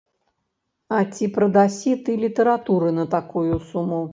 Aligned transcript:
А 0.99 1.01
ці 1.17 1.29
прадасі 1.35 1.91
ты 2.07 2.17
літаратуры 2.25 2.89
на 2.99 3.05
такую 3.17 3.63
суму? 3.71 4.05